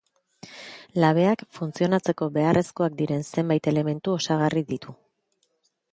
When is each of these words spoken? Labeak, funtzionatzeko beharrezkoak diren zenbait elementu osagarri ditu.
Labeak, 1.03 1.43
funtzionatzeko 1.57 2.29
beharrezkoak 2.39 2.97
diren 3.03 3.23
zenbait 3.35 3.73
elementu 3.73 4.19
osagarri 4.19 4.65
ditu. 4.75 5.01